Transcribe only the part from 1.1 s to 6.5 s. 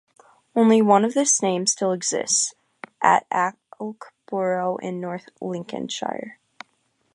this name still exists, at Alkborough in North Lincolnshire.